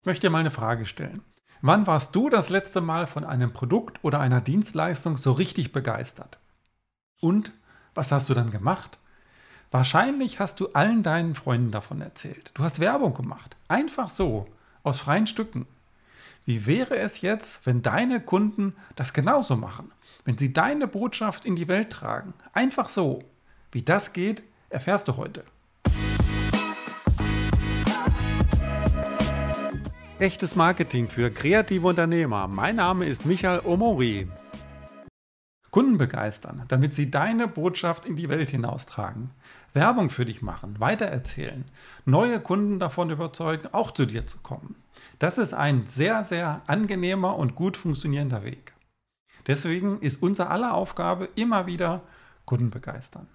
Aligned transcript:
Ich 0.00 0.06
möchte 0.06 0.26
dir 0.26 0.30
mal 0.30 0.38
eine 0.38 0.50
Frage 0.50 0.86
stellen. 0.86 1.20
Wann 1.60 1.86
warst 1.86 2.16
du 2.16 2.30
das 2.30 2.48
letzte 2.48 2.80
Mal 2.80 3.06
von 3.06 3.22
einem 3.22 3.52
Produkt 3.52 4.02
oder 4.02 4.18
einer 4.18 4.40
Dienstleistung 4.40 5.18
so 5.18 5.32
richtig 5.32 5.72
begeistert? 5.72 6.38
Und 7.20 7.52
was 7.94 8.10
hast 8.10 8.30
du 8.30 8.34
dann 8.34 8.50
gemacht? 8.50 8.98
Wahrscheinlich 9.70 10.40
hast 10.40 10.58
du 10.58 10.68
allen 10.72 11.02
deinen 11.02 11.34
Freunden 11.34 11.70
davon 11.70 12.00
erzählt. 12.00 12.50
Du 12.54 12.62
hast 12.62 12.80
Werbung 12.80 13.12
gemacht. 13.12 13.58
Einfach 13.68 14.08
so, 14.08 14.48
aus 14.84 14.98
freien 14.98 15.26
Stücken. 15.26 15.66
Wie 16.46 16.64
wäre 16.64 16.96
es 16.96 17.20
jetzt, 17.20 17.66
wenn 17.66 17.82
deine 17.82 18.20
Kunden 18.20 18.74
das 18.96 19.12
genauso 19.12 19.54
machen? 19.54 19.92
Wenn 20.24 20.38
sie 20.38 20.54
deine 20.54 20.86
Botschaft 20.86 21.44
in 21.44 21.56
die 21.56 21.68
Welt 21.68 21.90
tragen? 21.90 22.32
Einfach 22.54 22.88
so. 22.88 23.22
Wie 23.70 23.82
das 23.82 24.14
geht, 24.14 24.42
erfährst 24.70 25.08
du 25.08 25.18
heute. 25.18 25.44
Echtes 30.20 30.54
Marketing 30.54 31.08
für 31.08 31.30
kreative 31.30 31.86
Unternehmer. 31.86 32.46
Mein 32.46 32.76
Name 32.76 33.06
ist 33.06 33.24
Michael 33.24 33.62
Omori. 33.64 34.28
Kunden 35.70 35.96
begeistern, 35.96 36.66
damit 36.68 36.92
sie 36.92 37.10
deine 37.10 37.48
Botschaft 37.48 38.04
in 38.04 38.16
die 38.16 38.28
Welt 38.28 38.50
hinaustragen. 38.50 39.30
Werbung 39.72 40.10
für 40.10 40.26
dich 40.26 40.42
machen, 40.42 40.78
weitererzählen, 40.78 41.64
neue 42.04 42.38
Kunden 42.38 42.78
davon 42.78 43.08
überzeugen, 43.08 43.68
auch 43.72 43.92
zu 43.92 44.04
dir 44.04 44.26
zu 44.26 44.36
kommen. 44.40 44.74
Das 45.18 45.38
ist 45.38 45.54
ein 45.54 45.86
sehr, 45.86 46.22
sehr 46.22 46.60
angenehmer 46.66 47.36
und 47.36 47.54
gut 47.54 47.78
funktionierender 47.78 48.44
Weg. 48.44 48.74
Deswegen 49.46 50.02
ist 50.02 50.22
unser 50.22 50.50
aller 50.50 50.74
Aufgabe 50.74 51.30
immer 51.34 51.64
wieder 51.64 52.02
Kunden 52.44 52.68
begeistern. 52.68 53.26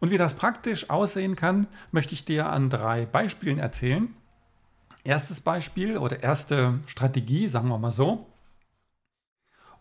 Und 0.00 0.10
wie 0.10 0.18
das 0.18 0.32
praktisch 0.32 0.88
aussehen 0.88 1.36
kann, 1.36 1.66
möchte 1.92 2.14
ich 2.14 2.24
dir 2.24 2.48
an 2.48 2.70
drei 2.70 3.04
Beispielen 3.04 3.58
erzählen, 3.58 4.14
Erstes 5.04 5.42
Beispiel 5.42 5.98
oder 5.98 6.22
erste 6.22 6.80
Strategie, 6.86 7.48
sagen 7.48 7.68
wir 7.68 7.78
mal 7.78 7.92
so, 7.92 8.26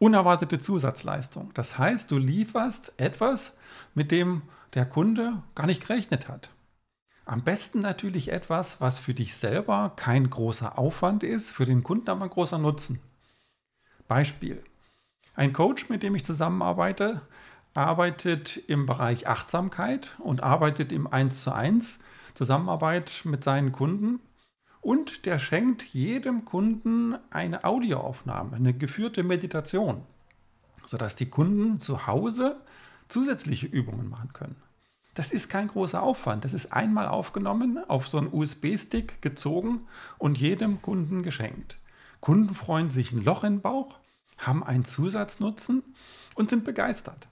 unerwartete 0.00 0.58
Zusatzleistung. 0.58 1.52
Das 1.54 1.78
heißt, 1.78 2.10
du 2.10 2.18
lieferst 2.18 2.92
etwas, 2.96 3.56
mit 3.94 4.10
dem 4.10 4.42
der 4.74 4.84
Kunde 4.84 5.42
gar 5.54 5.66
nicht 5.66 5.86
gerechnet 5.86 6.28
hat. 6.28 6.50
Am 7.24 7.44
besten 7.44 7.80
natürlich 7.80 8.32
etwas, 8.32 8.80
was 8.80 8.98
für 8.98 9.14
dich 9.14 9.36
selber 9.36 9.92
kein 9.94 10.28
großer 10.28 10.76
Aufwand 10.76 11.22
ist, 11.22 11.52
für 11.52 11.66
den 11.66 11.84
Kunden 11.84 12.10
aber 12.10 12.24
ein 12.24 12.30
großer 12.30 12.58
Nutzen. 12.58 12.98
Beispiel. 14.08 14.64
Ein 15.34 15.52
Coach, 15.52 15.88
mit 15.88 16.02
dem 16.02 16.16
ich 16.16 16.24
zusammenarbeite, 16.24 17.22
arbeitet 17.74 18.56
im 18.56 18.86
Bereich 18.86 19.28
Achtsamkeit 19.28 20.10
und 20.18 20.42
arbeitet 20.42 20.90
im 20.90 21.06
1 21.06 21.42
zu 21.42 21.52
1 21.52 22.00
Zusammenarbeit 22.34 23.22
mit 23.24 23.44
seinen 23.44 23.70
Kunden 23.70 24.18
und 24.82 25.24
der 25.24 25.38
schenkt 25.38 25.82
jedem 25.84 26.44
Kunden 26.44 27.16
eine 27.30 27.64
Audioaufnahme, 27.64 28.56
eine 28.56 28.74
geführte 28.74 29.22
Meditation, 29.22 30.02
sodass 30.84 31.16
die 31.16 31.30
Kunden 31.30 31.78
zu 31.80 32.06
Hause 32.06 32.60
zusätzliche 33.08 33.66
Übungen 33.66 34.10
machen 34.10 34.32
können. 34.32 34.56
Das 35.14 35.30
ist 35.30 35.48
kein 35.48 35.68
großer 35.68 36.02
Aufwand. 36.02 36.44
Das 36.44 36.52
ist 36.52 36.72
einmal 36.72 37.06
aufgenommen, 37.06 37.78
auf 37.86 38.08
so 38.08 38.18
einen 38.18 38.32
USB-Stick 38.32 39.22
gezogen 39.22 39.86
und 40.18 40.38
jedem 40.38 40.82
Kunden 40.82 41.22
geschenkt. 41.22 41.78
Kunden 42.20 42.54
freuen 42.54 42.90
sich 42.90 43.12
ein 43.12 43.22
Loch 43.22 43.44
im 43.44 43.60
Bauch, 43.60 43.98
haben 44.38 44.64
einen 44.64 44.84
Zusatznutzen 44.84 45.82
und 46.34 46.50
sind 46.50 46.64
begeistert. 46.64 47.28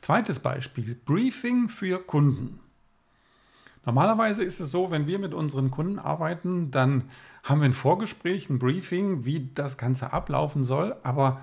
Zweites 0.00 0.40
Beispiel, 0.40 0.94
Briefing 0.94 1.68
für 1.68 2.00
Kunden. 2.00 2.60
Normalerweise 3.88 4.44
ist 4.44 4.60
es 4.60 4.70
so, 4.70 4.90
wenn 4.90 5.06
wir 5.06 5.18
mit 5.18 5.32
unseren 5.32 5.70
Kunden 5.70 5.98
arbeiten, 5.98 6.70
dann 6.70 7.04
haben 7.42 7.62
wir 7.62 7.70
ein 7.70 7.72
Vorgespräch, 7.72 8.50
ein 8.50 8.58
Briefing, 8.58 9.24
wie 9.24 9.48
das 9.54 9.78
Ganze 9.78 10.12
ablaufen 10.12 10.62
soll. 10.62 10.94
Aber 11.04 11.40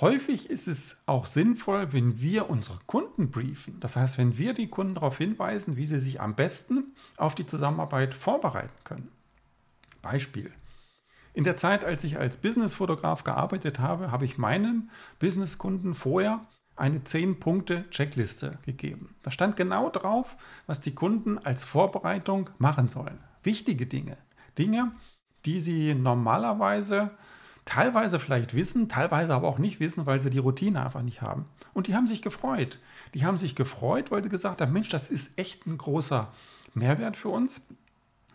häufig 0.00 0.50
ist 0.50 0.66
es 0.66 1.00
auch 1.06 1.26
sinnvoll, 1.26 1.92
wenn 1.92 2.20
wir 2.20 2.50
unsere 2.50 2.80
Kunden 2.86 3.30
briefen. 3.30 3.78
Das 3.78 3.94
heißt, 3.94 4.18
wenn 4.18 4.36
wir 4.36 4.52
die 4.52 4.66
Kunden 4.66 4.96
darauf 4.96 5.16
hinweisen, 5.18 5.76
wie 5.76 5.86
sie 5.86 6.00
sich 6.00 6.20
am 6.20 6.34
besten 6.34 6.92
auf 7.18 7.36
die 7.36 7.46
Zusammenarbeit 7.46 8.14
vorbereiten 8.14 8.74
können. 8.82 9.08
Beispiel. 10.02 10.50
In 11.34 11.44
der 11.44 11.56
Zeit, 11.56 11.84
als 11.84 12.02
ich 12.02 12.18
als 12.18 12.36
Businessfotograf 12.36 13.22
gearbeitet 13.22 13.78
habe, 13.78 14.10
habe 14.10 14.24
ich 14.24 14.38
meinen 14.38 14.90
Businesskunden 15.20 15.94
vorher 15.94 16.40
eine 16.76 16.98
10-Punkte-Checkliste 16.98 18.58
gegeben. 18.64 19.14
Da 19.22 19.30
stand 19.30 19.56
genau 19.56 19.90
drauf, 19.90 20.36
was 20.66 20.80
die 20.80 20.94
Kunden 20.94 21.38
als 21.38 21.64
Vorbereitung 21.64 22.50
machen 22.58 22.88
sollen. 22.88 23.18
Wichtige 23.42 23.86
Dinge. 23.86 24.18
Dinge, 24.58 24.92
die 25.44 25.60
sie 25.60 25.94
normalerweise 25.94 27.10
teilweise 27.64 28.18
vielleicht 28.18 28.54
wissen, 28.54 28.88
teilweise 28.88 29.34
aber 29.34 29.48
auch 29.48 29.58
nicht 29.58 29.80
wissen, 29.80 30.06
weil 30.06 30.20
sie 30.20 30.30
die 30.30 30.38
Routine 30.38 30.84
einfach 30.84 31.02
nicht 31.02 31.22
haben. 31.22 31.46
Und 31.72 31.86
die 31.86 31.94
haben 31.94 32.06
sich 32.06 32.22
gefreut. 32.22 32.78
Die 33.14 33.24
haben 33.24 33.38
sich 33.38 33.54
gefreut, 33.54 34.10
weil 34.10 34.22
sie 34.22 34.28
gesagt 34.28 34.60
haben, 34.60 34.72
Mensch, 34.72 34.88
das 34.88 35.08
ist 35.08 35.38
echt 35.38 35.66
ein 35.66 35.78
großer 35.78 36.32
Mehrwert 36.74 37.16
für 37.16 37.28
uns. 37.28 37.62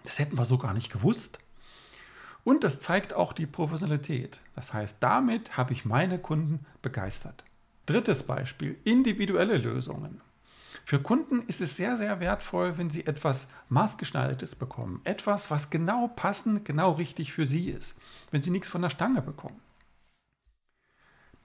Das 0.04 0.20
hätten 0.20 0.38
wir 0.38 0.46
so 0.46 0.58
gar 0.58 0.74
nicht 0.74 0.92
gewusst. 0.92 1.40
Und 2.44 2.64
das 2.64 2.80
zeigt 2.80 3.14
auch 3.14 3.34
die 3.34 3.46
Professionalität. 3.46 4.40
Das 4.56 4.74
heißt, 4.74 4.98
damit 5.02 5.58
habe 5.58 5.74
ich 5.74 5.86
meine 5.86 6.18
Kunden 6.20 6.66
begeistert. 6.82 7.44
Drittes 7.90 8.22
Beispiel, 8.22 8.78
individuelle 8.84 9.58
Lösungen. 9.58 10.22
Für 10.86 11.00
Kunden 11.00 11.42
ist 11.48 11.60
es 11.60 11.76
sehr, 11.76 11.98
sehr 11.98 12.20
wertvoll, 12.20 12.78
wenn 12.78 12.92
sie 12.92 13.08
etwas 13.08 13.48
maßgeschneidertes 13.70 14.56
bekommen. 14.56 15.02
Etwas, 15.06 15.50
was 15.50 15.72
genau 15.72 16.08
passend, 16.10 16.66
genau 16.66 16.92
richtig 16.92 17.34
für 17.34 17.48
sie 17.48 17.72
ist. 17.72 17.98
Wenn 18.30 18.44
sie 18.44 18.52
nichts 18.52 18.70
von 18.70 18.84
der 18.84 18.92
Stange 18.92 19.24
bekommen. 19.24 19.60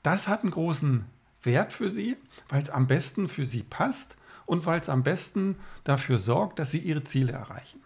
Das 0.03 0.29
hat 0.29 0.43
einen 0.43 0.51
großen 0.51 1.07
Wert 1.43 1.73
für 1.73 1.89
sie, 1.89 2.19
weil 2.51 2.63
es 2.63 2.69
am 2.69 2.89
besten 2.89 3.31
für 3.31 3.47
sie 3.47 3.63
passt 3.63 4.19
und 4.45 4.67
weil 4.67 4.81
es 4.81 4.91
am 4.91 5.03
besten 5.03 5.57
dafür 5.85 6.19
sorgt, 6.19 6.59
dass 6.59 6.73
sie 6.73 6.81
ihre 6.81 7.05
Ziele 7.05 7.33
erreichen. 7.33 7.81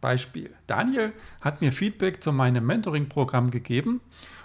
Beispiel. 0.00 0.54
Daniel 0.68 1.12
hat 1.40 1.60
mir 1.60 1.72
Feedback 1.72 2.22
zu 2.22 2.32
meinem 2.32 2.64
Mentoring-Programm 2.66 3.50
gegeben 3.50 4.00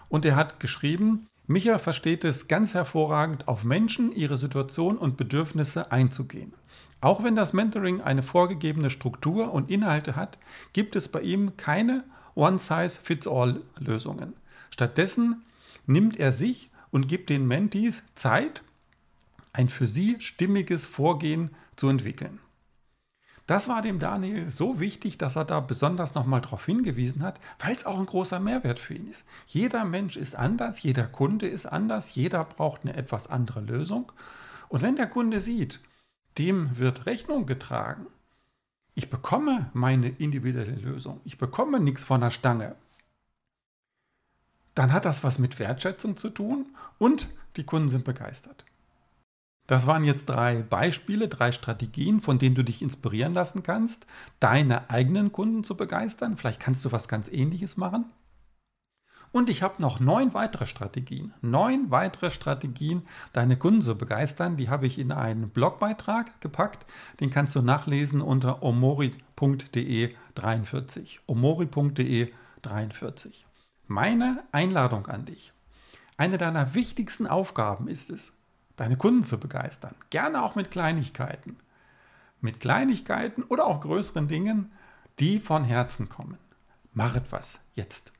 und 0.09 0.25
er 0.25 0.35
hat 0.35 0.59
geschrieben, 0.59 1.27
Micha 1.47 1.77
versteht 1.77 2.23
es 2.23 2.47
ganz 2.47 2.73
hervorragend, 2.73 3.47
auf 3.47 3.63
Menschen, 3.63 4.11
ihre 4.11 4.37
Situation 4.37 4.97
und 4.97 5.15
Bedürfnisse 5.15 5.91
einzugehen. 5.91 6.53
Auch 7.01 7.23
wenn 7.23 7.35
das 7.35 7.53
Mentoring 7.53 8.01
eine 8.01 8.23
vorgegebene 8.23 8.89
Struktur 8.89 9.53
und 9.53 9.69
Inhalte 9.69 10.15
hat, 10.15 10.39
gibt 10.73 10.95
es 10.95 11.07
bei 11.07 11.21
ihm 11.21 11.55
keine 11.55 12.03
One-Size-Fits-All-Lösungen. 12.33 14.33
Stattdessen 14.71 15.43
nimmt 15.85 16.19
er 16.19 16.31
sich 16.31 16.71
und 16.89 17.07
gibt 17.07 17.29
den 17.29 17.47
Mentees 17.47 18.03
Zeit, 18.15 18.63
ein 19.53 19.69
für 19.69 19.85
sie 19.85 20.19
stimmiges 20.19 20.87
Vorgehen 20.87 21.51
zu 21.75 21.89
entwickeln. 21.89 22.39
Das 23.47 23.67
war 23.67 23.83
dem 23.83 23.99
Daniel 23.99 24.49
so 24.49 24.79
wichtig, 24.79 25.19
dass 25.19 25.35
er 25.35 25.45
da 25.45 25.59
besonders 25.59 26.15
nochmal 26.15 26.41
darauf 26.41 26.65
hingewiesen 26.65 27.21
hat, 27.21 27.39
weil 27.59 27.75
es 27.75 27.85
auch 27.85 27.99
ein 27.99 28.07
großer 28.07 28.39
Mehrwert 28.39 28.79
für 28.79 28.95
ihn 28.95 29.07
ist. 29.07 29.25
Jeder 29.45 29.85
Mensch 29.85 30.17
ist 30.17 30.35
anders, 30.35 30.81
jeder 30.81 31.05
Kunde 31.05 31.47
ist 31.47 31.67
anders, 31.67 32.15
jeder 32.15 32.43
braucht 32.43 32.81
eine 32.81 32.95
etwas 32.95 33.29
andere 33.29 33.61
Lösung. 33.61 34.11
Und 34.67 34.81
wenn 34.81 34.95
der 34.95 35.07
Kunde 35.07 35.39
sieht, 35.39 35.79
dem 36.39 36.77
wird 36.77 37.05
Rechnung 37.05 37.45
getragen, 37.45 38.07
ich 38.95 39.09
bekomme 39.11 39.69
meine 39.73 40.09
individuelle 40.09 40.75
Lösung, 40.75 41.21
ich 41.23 41.37
bekomme 41.37 41.79
nichts 41.79 42.03
von 42.03 42.21
der 42.21 42.31
Stange, 42.31 42.75
dann 44.73 44.91
hat 44.91 45.05
das 45.05 45.23
was 45.23 45.37
mit 45.37 45.59
Wertschätzung 45.59 46.17
zu 46.17 46.29
tun 46.29 46.65
und 46.97 47.27
die 47.57 47.63
Kunden 47.63 47.89
sind 47.89 48.05
begeistert. 48.05 48.65
Das 49.67 49.87
waren 49.87 50.03
jetzt 50.03 50.29
drei 50.29 50.61
Beispiele, 50.61 51.27
drei 51.27 51.51
Strategien, 51.51 52.21
von 52.21 52.37
denen 52.37 52.55
du 52.55 52.63
dich 52.63 52.81
inspirieren 52.81 53.33
lassen 53.33 53.63
kannst, 53.63 54.05
deine 54.39 54.89
eigenen 54.89 55.31
Kunden 55.31 55.63
zu 55.63 55.75
begeistern. 55.75 56.37
Vielleicht 56.37 56.61
kannst 56.61 56.85
du 56.85 56.91
was 56.91 57.07
ganz 57.07 57.29
Ähnliches 57.29 57.75
machen. 57.75 58.05
Und 59.31 59.49
ich 59.49 59.63
habe 59.63 59.81
noch 59.81 59.99
neun 59.99 60.33
weitere 60.33 60.65
Strategien. 60.65 61.33
Neun 61.41 61.91
weitere 61.91 62.31
Strategien, 62.31 63.05
deine 63.33 63.57
Kunden 63.57 63.81
zu 63.81 63.97
begeistern. 63.97 64.55
Die 64.55 64.69
habe 64.69 64.87
ich 64.87 64.97
in 64.97 65.11
einen 65.11 65.49
Blogbeitrag 65.49 66.39
gepackt. 66.39 66.85
Den 67.19 67.31
kannst 67.31 67.53
du 67.55 67.61
nachlesen 67.61 68.21
unter 68.21 68.63
omori.de 68.63 70.15
43. 70.35 71.19
omori.de 71.25 72.31
43. 72.61 73.45
Meine 73.87 74.43
Einladung 74.53 75.07
an 75.07 75.25
dich. 75.25 75.51
Eine 76.15 76.37
deiner 76.37 76.73
wichtigsten 76.73 77.27
Aufgaben 77.27 77.89
ist 77.89 78.09
es, 78.09 78.37
deine 78.75 78.97
Kunden 78.97 79.23
zu 79.23 79.39
begeistern. 79.39 79.95
Gerne 80.09 80.43
auch 80.43 80.55
mit 80.55 80.71
Kleinigkeiten. 80.71 81.57
Mit 82.41 82.59
Kleinigkeiten 82.59 83.43
oder 83.43 83.65
auch 83.65 83.81
größeren 83.81 84.27
Dingen, 84.27 84.71
die 85.19 85.39
von 85.39 85.63
Herzen 85.63 86.09
kommen. 86.09 86.37
Mach 86.93 87.15
etwas 87.15 87.59
jetzt. 87.73 88.13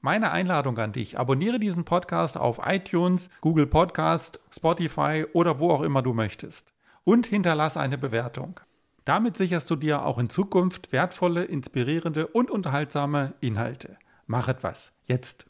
Meine 0.00 0.30
Einladung 0.30 0.78
an 0.78 0.92
dich, 0.92 1.18
abonniere 1.18 1.58
diesen 1.58 1.84
Podcast 1.84 2.36
auf 2.36 2.60
iTunes, 2.64 3.28
Google 3.40 3.66
Podcast, 3.66 4.40
Spotify 4.50 5.26
oder 5.32 5.58
wo 5.58 5.70
auch 5.70 5.82
immer 5.82 6.02
du 6.02 6.12
möchtest 6.12 6.72
und 7.04 7.26
hinterlasse 7.26 7.80
eine 7.80 7.98
Bewertung. 7.98 8.60
Damit 9.04 9.36
sicherst 9.36 9.70
du 9.70 9.76
dir 9.76 10.04
auch 10.04 10.18
in 10.18 10.28
Zukunft 10.28 10.92
wertvolle, 10.92 11.44
inspirierende 11.44 12.26
und 12.26 12.50
unterhaltsame 12.50 13.34
Inhalte. 13.40 13.96
Mach 14.26 14.48
etwas. 14.48 14.92
Jetzt. 15.04 15.46